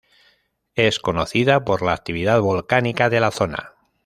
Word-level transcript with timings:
Es 0.73 0.97
conocida 0.97 1.63
por 1.63 1.83
la 1.83 1.93
actividad 1.93 2.41
volcánica 2.41 3.11
de 3.11 3.19
la 3.19 3.29
zona. 3.29 3.75